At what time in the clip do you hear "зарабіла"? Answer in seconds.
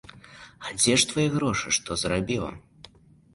2.05-2.51